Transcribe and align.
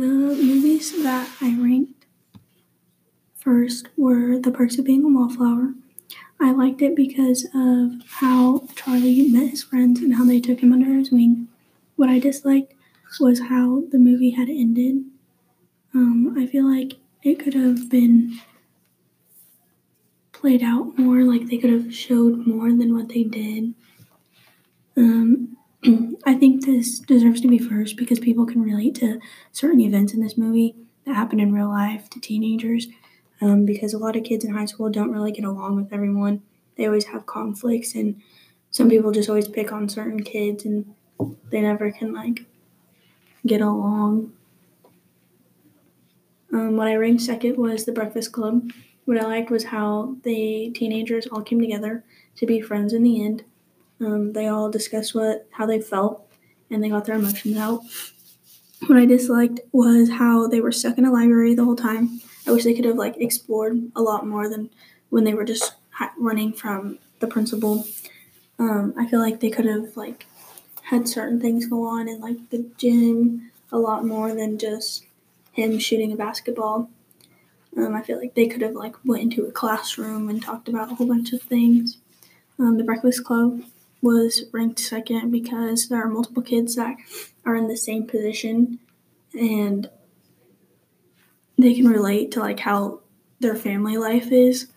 The 0.00 0.06
movies 0.06 0.92
that 1.02 1.28
I 1.40 1.56
ranked 1.58 2.06
first 3.34 3.88
were 3.96 4.38
The 4.38 4.52
Perks 4.52 4.78
of 4.78 4.84
Being 4.84 5.04
a 5.04 5.08
Wallflower. 5.08 5.74
I 6.40 6.52
liked 6.52 6.80
it 6.82 6.94
because 6.94 7.48
of 7.52 7.94
how 8.06 8.68
Charlie 8.76 9.28
met 9.28 9.50
his 9.50 9.64
friends 9.64 10.00
and 10.00 10.14
how 10.14 10.24
they 10.24 10.38
took 10.38 10.60
him 10.60 10.72
under 10.72 10.94
his 10.94 11.10
wing. 11.10 11.48
What 11.96 12.08
I 12.08 12.20
disliked 12.20 12.74
was 13.18 13.48
how 13.48 13.82
the 13.90 13.98
movie 13.98 14.30
had 14.30 14.48
ended. 14.48 15.04
Um, 15.92 16.36
I 16.38 16.46
feel 16.46 16.64
like 16.64 16.98
it 17.24 17.40
could 17.40 17.54
have 17.54 17.90
been 17.90 18.38
played 20.30 20.62
out 20.62 20.96
more, 20.96 21.24
like 21.24 21.48
they 21.48 21.58
could 21.58 21.72
have 21.72 21.92
showed 21.92 22.46
more 22.46 22.68
than 22.68 22.94
what 22.94 23.08
they 23.08 23.24
did. 23.24 23.74
Um, 24.96 25.57
I 26.26 26.34
think 26.34 26.64
this 26.64 26.98
deserves 26.98 27.40
to 27.42 27.48
be 27.48 27.58
first 27.58 27.96
because 27.96 28.18
people 28.18 28.46
can 28.46 28.62
relate 28.62 28.94
to 28.96 29.20
certain 29.52 29.80
events 29.80 30.12
in 30.12 30.20
this 30.20 30.36
movie 30.36 30.74
that 31.04 31.14
happen 31.14 31.40
in 31.40 31.52
real 31.52 31.68
life 31.68 32.10
to 32.10 32.20
teenagers. 32.20 32.88
Um, 33.40 33.64
because 33.64 33.94
a 33.94 33.98
lot 33.98 34.16
of 34.16 34.24
kids 34.24 34.44
in 34.44 34.52
high 34.52 34.64
school 34.64 34.90
don't 34.90 35.12
really 35.12 35.30
get 35.30 35.44
along 35.44 35.76
with 35.76 35.92
everyone. 35.92 36.42
They 36.76 36.86
always 36.86 37.06
have 37.06 37.26
conflicts, 37.26 37.94
and 37.94 38.20
some 38.70 38.88
people 38.88 39.12
just 39.12 39.28
always 39.28 39.46
pick 39.46 39.70
on 39.72 39.88
certain 39.88 40.24
kids, 40.24 40.64
and 40.64 40.92
they 41.50 41.60
never 41.60 41.92
can 41.92 42.12
like 42.12 42.46
get 43.46 43.60
along. 43.60 44.32
Um, 46.52 46.76
what 46.76 46.88
I 46.88 46.96
ranked 46.96 47.22
second 47.22 47.56
was 47.56 47.84
The 47.84 47.92
Breakfast 47.92 48.32
Club. 48.32 48.70
What 49.04 49.18
I 49.18 49.24
liked 49.24 49.50
was 49.50 49.64
how 49.64 50.16
the 50.24 50.70
teenagers 50.74 51.26
all 51.28 51.42
came 51.42 51.60
together 51.60 52.04
to 52.36 52.46
be 52.46 52.60
friends 52.60 52.92
in 52.92 53.02
the 53.02 53.24
end. 53.24 53.44
Um, 54.00 54.32
they 54.32 54.46
all 54.46 54.70
discussed 54.70 55.14
what 55.14 55.46
how 55.52 55.66
they 55.66 55.80
felt 55.80 56.28
and 56.70 56.82
they 56.82 56.88
got 56.88 57.04
their 57.04 57.16
emotions 57.16 57.56
out. 57.56 57.82
What 58.86 58.98
I 58.98 59.06
disliked 59.06 59.60
was 59.72 60.10
how 60.10 60.46
they 60.46 60.60
were 60.60 60.72
stuck 60.72 60.98
in 60.98 61.04
a 61.04 61.12
library 61.12 61.54
the 61.54 61.64
whole 61.64 61.76
time. 61.76 62.20
I 62.46 62.52
wish 62.52 62.64
they 62.64 62.74
could 62.74 62.84
have 62.84 62.96
like 62.96 63.16
explored 63.18 63.90
a 63.96 64.02
lot 64.02 64.26
more 64.26 64.48
than 64.48 64.70
when 65.10 65.24
they 65.24 65.34
were 65.34 65.44
just 65.44 65.74
running 66.16 66.52
from 66.52 66.98
the 67.18 67.26
principal. 67.26 67.84
Um, 68.58 68.94
I 68.96 69.06
feel 69.06 69.20
like 69.20 69.40
they 69.40 69.50
could 69.50 69.66
have 69.66 69.96
like 69.96 70.26
had 70.84 71.08
certain 71.08 71.40
things 71.40 71.66
go 71.66 71.86
on 71.86 72.08
in 72.08 72.20
like 72.20 72.50
the 72.50 72.70
gym 72.76 73.50
a 73.70 73.78
lot 73.78 74.04
more 74.04 74.34
than 74.34 74.58
just 74.58 75.04
him 75.52 75.78
shooting 75.78 76.12
a 76.12 76.16
basketball. 76.16 76.88
Um, 77.76 77.94
I 77.94 78.02
feel 78.02 78.18
like 78.18 78.34
they 78.34 78.46
could 78.46 78.62
have 78.62 78.74
like 78.74 78.94
went 79.04 79.22
into 79.22 79.44
a 79.44 79.52
classroom 79.52 80.28
and 80.28 80.42
talked 80.42 80.68
about 80.68 80.90
a 80.90 80.94
whole 80.94 81.06
bunch 81.06 81.32
of 81.32 81.42
things. 81.42 81.98
Um, 82.58 82.76
the 82.78 82.84
Breakfast 82.84 83.24
Club 83.24 83.62
was 84.00 84.44
ranked 84.52 84.78
second 84.78 85.30
because 85.30 85.88
there 85.88 86.02
are 86.02 86.08
multiple 86.08 86.42
kids 86.42 86.76
that 86.76 86.96
are 87.44 87.56
in 87.56 87.68
the 87.68 87.76
same 87.76 88.06
position 88.06 88.78
and 89.38 89.90
they 91.56 91.74
can 91.74 91.88
relate 91.88 92.30
to 92.32 92.40
like 92.40 92.60
how 92.60 93.00
their 93.40 93.56
family 93.56 93.96
life 93.96 94.30
is. 94.30 94.68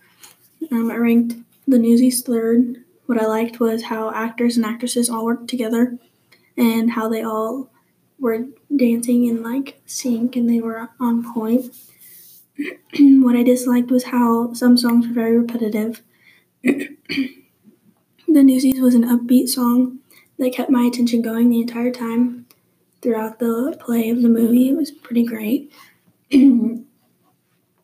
Um, 0.72 0.92
I 0.92 0.96
ranked 0.96 1.36
the 1.68 1.80
Newsies 1.80 2.22
third. 2.22 2.84
What 3.06 3.22
I 3.22 3.26
liked 3.26 3.60
was 3.60 3.84
how 3.84 4.12
actors 4.12 4.58
and 4.58 4.66
actresses 4.66 5.10
all 5.10 5.26
worked 5.26 5.50
together 5.50 5.98
and 6.58 6.92
how 6.92 7.10
they 7.10 7.24
all 7.24 7.70
were 8.20 8.46
dancing 8.76 9.26
in 9.26 9.44
like 9.44 9.82
sync 9.86 10.36
and 10.36 10.50
they 10.50 10.60
were 10.60 10.90
on 11.00 11.34
point. 11.34 11.76
what 13.00 13.36
I 13.36 13.44
disliked 13.44 13.92
was 13.92 14.06
how 14.06 14.54
some 14.54 14.78
songs 14.78 15.08
were 15.08 15.14
very 15.14 15.38
repetitive. 15.38 16.02
The 18.34 18.44
Newsies 18.44 18.80
was 18.80 18.96
an 18.96 19.04
upbeat 19.04 19.50
song 19.50 20.00
that 20.40 20.54
kept 20.54 20.70
my 20.70 20.84
attention 20.84 21.22
going 21.22 21.50
the 21.50 21.60
entire 21.60 21.92
time 21.92 22.46
throughout 23.02 23.40
the 23.40 23.76
play 23.78 24.10
of 24.10 24.22
the 24.22 24.30
movie. 24.30 24.70
It 24.70 24.78
was 24.78 24.90
pretty 24.90 25.26
great. 25.26 25.70
it 26.30 26.86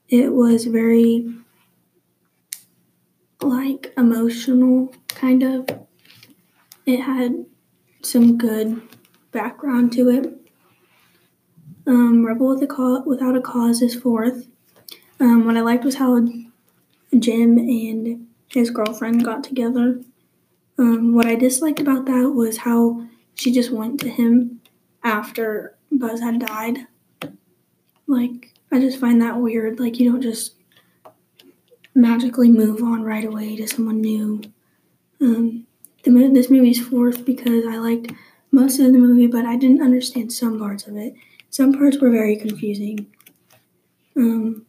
was 0.09 0.63
very 0.63 1.33
like 3.41 3.91
emotional 3.97 4.95
kind 5.09 5.43
of. 5.43 5.67
It 6.85 7.01
had 7.01 7.45
some 8.01 8.37
good 8.37 8.81
background 9.33 9.91
to 9.93 10.09
it. 10.09 10.33
Um, 11.85 12.25
Rebel 12.25 12.47
with 12.47 12.63
a 12.63 12.67
cause, 12.67 13.03
Without 13.05 13.35
a 13.35 13.41
Cause 13.41 13.81
is 13.81 13.95
fourth. 13.95 14.47
Um, 15.19 15.45
what 15.45 15.57
I 15.57 15.61
liked 15.61 15.83
was 15.83 15.95
how 15.95 16.25
Jim 17.19 17.57
and 17.57 18.27
his 18.47 18.69
girlfriend 18.69 19.25
got 19.25 19.43
together. 19.43 19.99
Um, 20.79 21.13
what 21.13 21.25
I 21.25 21.35
disliked 21.35 21.79
about 21.79 22.05
that 22.05 22.33
was 22.35 22.57
how 22.57 23.07
she 23.35 23.51
just 23.51 23.71
went 23.71 23.99
to 24.01 24.09
him 24.09 24.61
after 25.03 25.75
Buzz 25.91 26.19
had 26.19 26.39
died. 26.39 26.87
Like, 28.05 28.53
I 28.71 28.79
just 28.79 28.99
find 28.99 29.21
that 29.21 29.37
weird. 29.37 29.79
Like, 29.79 29.99
you 29.99 30.09
don't 30.09 30.21
just 30.21 30.53
magically 31.95 32.49
move 32.49 32.81
on 32.81 33.03
right 33.03 33.25
away 33.25 33.55
to 33.55 33.67
someone 33.67 34.01
new. 34.01 34.41
Um, 35.19 35.65
the 36.03 36.29
this 36.33 36.49
movie's 36.49 36.85
fourth 36.85 37.25
because 37.25 37.65
I 37.65 37.77
liked 37.77 38.11
most 38.51 38.79
of 38.79 38.93
the 38.93 38.99
movie, 38.99 39.27
but 39.27 39.45
I 39.45 39.57
didn't 39.57 39.81
understand 39.81 40.31
some 40.31 40.59
parts 40.59 40.87
of 40.87 40.95
it. 40.95 41.15
Some 41.49 41.73
parts 41.73 41.97
were 41.97 42.11
very 42.11 42.35
confusing. 42.35 43.07
Um, 44.15 44.65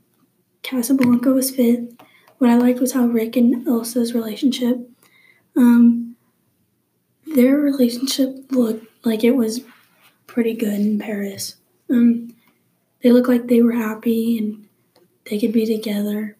Casablanca 0.63 1.31
was 1.31 1.51
fifth. 1.51 1.95
What 2.39 2.51
I 2.51 2.57
liked 2.57 2.81
was 2.81 2.93
how 2.93 3.07
Rick 3.07 3.37
and 3.37 3.67
Ilsa's 3.67 4.15
relationship 4.15 4.89
um, 5.59 6.17
their 7.27 7.57
relationship 7.57 8.51
looked 8.51 8.87
like 9.05 9.25
it 9.25 9.33
was 9.33 9.61
pretty 10.27 10.55
good 10.55 10.81
in 10.81 10.99
Paris. 10.99 11.57
Um, 11.91 12.35
they 13.03 13.11
looked 13.11 13.29
like 13.29 13.49
they 13.49 13.61
were 13.61 13.73
happy 13.73 14.39
and 14.39 14.69
they 15.29 15.39
could 15.39 15.53
be 15.53 15.67
together. 15.67 16.37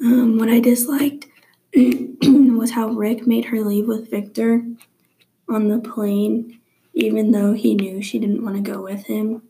Um, 0.00 0.38
what 0.38 0.48
I 0.48 0.58
disliked 0.58 1.26
was 1.74 2.72
how 2.72 2.88
Rick 2.88 3.26
made 3.26 3.46
her 3.46 3.60
leave 3.60 3.86
with 3.86 4.10
Victor 4.10 4.64
on 5.48 5.68
the 5.68 5.78
plane, 5.78 6.58
even 6.94 7.30
though 7.30 7.52
he 7.52 7.74
knew 7.74 8.02
she 8.02 8.18
didn't 8.18 8.44
want 8.44 8.56
to 8.56 8.72
go 8.72 8.82
with 8.82 9.06
him. 9.06 9.42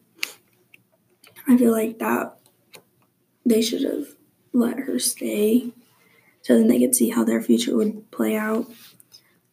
I 1.48 1.56
feel 1.56 1.72
like 1.72 1.98
that 1.98 2.38
they 3.44 3.62
should 3.62 3.82
have 3.82 4.08
let 4.52 4.78
her 4.80 4.98
stay 4.98 5.72
so 6.42 6.56
then 6.56 6.68
they 6.68 6.78
could 6.78 6.94
see 6.94 7.10
how 7.10 7.24
their 7.24 7.40
future 7.40 7.76
would 7.76 8.10
play 8.10 8.36
out. 8.36 8.66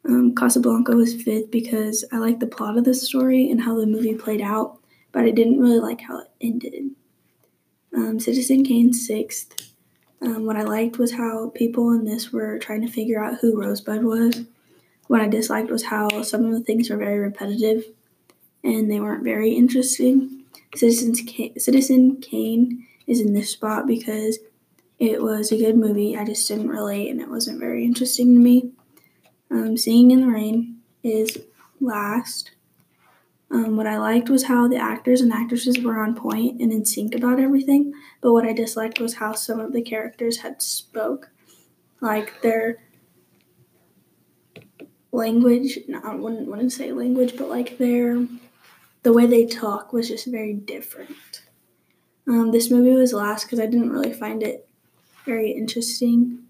Um, 0.06 0.34
Casablanca 0.36 0.96
was 0.96 1.22
fifth 1.22 1.52
because 1.52 2.06
I 2.12 2.18
liked 2.18 2.40
the 2.40 2.48
plot 2.48 2.78
of 2.78 2.84
the 2.84 2.94
story 2.94 3.50
and 3.50 3.62
how 3.62 3.76
the 3.80 3.86
movie 3.86 4.16
played 4.16 4.42
out, 4.42 4.80
but 5.12 5.24
I 5.24 5.32
didn't 5.32 5.60
really 5.60 5.80
like 5.80 6.02
how 6.02 6.20
it 6.20 6.32
ended. 6.42 6.92
Um, 7.96 8.20
Citizen 8.20 8.64
Kane 8.64 8.94
sixth. 8.94 9.74
Um, 10.22 10.46
what 10.46 10.58
I 10.58 10.64
liked 10.64 10.98
was 10.98 11.14
how 11.14 11.50
people 11.56 11.92
in 11.92 12.06
this 12.06 12.32
were 12.32 12.60
trying 12.60 12.82
to 12.82 12.92
figure 12.92 13.24
out 13.24 13.40
who 13.40 13.60
Rosebud 13.60 14.04
was. 14.04 14.44
What 15.08 15.22
I 15.22 15.28
disliked 15.28 15.72
was 15.72 15.86
how 15.86 16.22
some 16.24 16.46
of 16.46 16.52
the 16.52 16.60
things 16.60 16.90
were 16.90 16.98
very 16.98 17.20
repetitive 17.20 17.86
and 18.64 18.92
they 18.92 19.00
weren't 19.00 19.24
very 19.24 19.54
interesting. 19.54 20.44
Citizen 20.76 21.14
Kane, 21.14 21.58
Citizen 21.60 22.18
Kane 22.18 22.86
is 23.08 23.22
in 23.22 23.34
this 23.34 23.50
spot 23.50 23.88
because 23.88 24.40
it 25.00 25.22
was 25.22 25.52
a 25.52 25.58
good 25.58 25.78
movie. 25.78 26.18
I 26.18 26.26
just 26.26 26.48
didn't 26.48 26.68
relate 26.68 27.10
and 27.10 27.22
it 27.22 27.30
wasn't 27.30 27.60
very 27.60 27.86
interesting 27.86 28.36
to 28.36 28.40
me. 28.40 28.72
Um, 29.50 29.78
Singing 29.78 30.12
in 30.12 30.22
the 30.22 30.28
Rain 30.28 30.82
is 31.04 31.40
last. 31.80 32.52
Um, 33.50 33.78
what 33.78 33.88
I 33.88 33.98
liked 33.98 34.30
was 34.30 34.44
how 34.44 34.68
the 34.68 34.78
actors 34.78 35.22
and 35.22 35.34
actresses 35.34 35.80
were 35.80 36.00
on 36.00 36.14
point 36.14 36.62
and 36.62 36.72
in 36.72 36.86
sync 36.86 37.16
about 37.16 37.40
everything, 37.40 37.94
but 38.22 38.34
what 38.34 38.46
I 38.46 38.54
disliked 38.54 39.00
was 39.00 39.16
how 39.16 39.34
some 39.34 39.60
of 39.60 39.74
the 39.74 39.82
characters 39.82 40.38
had 40.38 40.62
spoke. 40.62 41.32
Like 42.00 42.42
their 42.42 42.84
language, 45.12 45.80
no, 45.88 46.00
I 46.04 46.14
wouldn't, 46.14 46.48
wouldn't 46.48 46.74
say 46.74 46.92
language, 46.92 47.36
but 47.38 47.50
like 47.50 47.80
their, 47.80 48.28
the 49.02 49.14
way 49.14 49.26
they 49.26 49.48
talk 49.48 49.94
was 49.94 50.10
just 50.10 50.28
very 50.28 50.54
different. 50.54 51.42
Um, 52.28 52.52
this 52.52 52.70
movie 52.70 52.94
was 52.94 53.14
last 53.14 53.46
because 53.46 53.60
I 53.60 53.66
didn't 53.66 53.92
really 53.92 54.14
find 54.14 54.44
it 54.44 54.69
very 55.30 55.52
interesting. 55.52 56.49